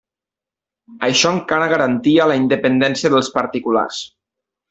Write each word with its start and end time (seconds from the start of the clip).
Això 1.07 1.33
encara 1.35 1.67
garantia 1.73 2.27
la 2.33 2.39
independència 2.41 3.13
dels 3.17 3.31
particulars. 3.39 4.01